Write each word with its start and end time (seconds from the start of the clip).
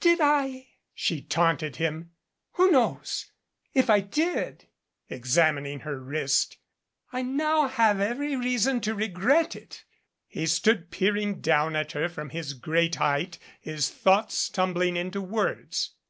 "Did 0.00 0.22
I?" 0.22 0.68
she 0.94 1.20
taunted 1.20 1.76
him. 1.76 2.12
"Who 2.52 2.70
knows? 2.70 3.26
If 3.74 3.90
I 3.90 4.00
did" 4.00 4.68
examining 5.10 5.80
her 5.80 6.00
wrist 6.02 6.56
"I 7.12 7.18
have 7.18 7.26
now 7.26 7.68
every 7.76 8.36
reason 8.36 8.80
to 8.80 8.94
re 8.94 9.08
gret 9.08 9.54
it." 9.54 9.84
He 10.28 10.46
stood 10.46 10.90
peering 10.90 11.42
down 11.42 11.76
at 11.76 11.92
her 11.92 12.08
from 12.08 12.30
his 12.30 12.54
great 12.54 12.94
height, 12.94 13.38
his 13.60 13.90
thoughts 13.90 14.48
tumbling 14.48 14.96
into 14.96 15.20
words. 15.20 15.90